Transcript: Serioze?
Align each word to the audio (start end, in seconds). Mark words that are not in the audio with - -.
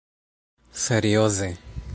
Serioze? 0.85 1.47